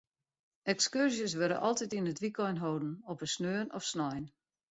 Ekskurzjes 0.71 1.35
wurde 1.39 1.59
altyd 1.67 1.91
yn 1.99 2.09
it 2.11 2.23
wykein 2.23 2.61
holden, 2.63 2.93
op 3.13 3.23
in 3.27 3.31
sneon 3.35 3.73
of 3.77 3.87
snein. 3.91 4.25